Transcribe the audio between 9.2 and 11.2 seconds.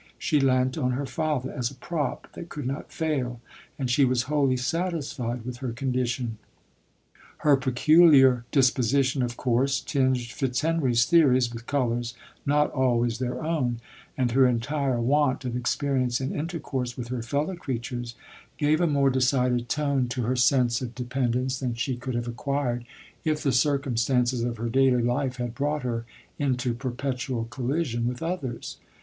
of course tinged Fitzhenry's